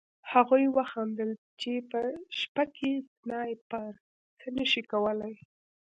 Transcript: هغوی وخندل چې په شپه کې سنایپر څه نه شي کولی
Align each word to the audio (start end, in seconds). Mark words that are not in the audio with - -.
هغوی 0.31 0.63
وخندل 0.77 1.31
چې 1.61 1.71
په 1.91 1.99
شپه 2.39 2.63
کې 2.75 2.91
سنایپر 3.15 3.91
څه 4.39 4.47
نه 4.57 4.65
شي 4.71 4.81
کولی 4.91 5.35